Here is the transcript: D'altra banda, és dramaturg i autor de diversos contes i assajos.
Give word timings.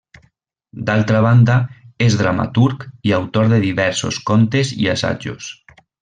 D'altra 0.87 1.19
banda, 1.25 1.57
és 2.07 2.17
dramaturg 2.21 2.85
i 3.09 3.13
autor 3.21 3.51
de 3.55 3.59
diversos 3.69 4.19
contes 4.31 4.73
i 4.87 4.95
assajos. 4.97 5.51